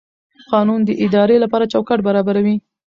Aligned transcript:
قانون 0.51 0.79
د 0.85 0.89
ادارې 1.05 1.37
لپاره 1.43 1.69
چوکاټ 1.73 1.99
برابروي. 2.07 2.55